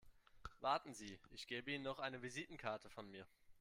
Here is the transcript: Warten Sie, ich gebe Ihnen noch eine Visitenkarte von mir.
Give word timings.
Warten 0.61 0.95
Sie, 0.95 1.19
ich 1.29 1.45
gebe 1.47 1.69
Ihnen 1.69 1.83
noch 1.83 1.99
eine 1.99 2.23
Visitenkarte 2.23 2.89
von 2.89 3.11
mir. 3.11 3.27